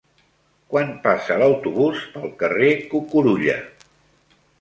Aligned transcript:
Quan 0.69 0.93
passa 1.03 1.37
l'autobús 1.41 2.07
pel 2.15 2.25
carrer 2.39 2.71
Cucurulla? 2.95 3.59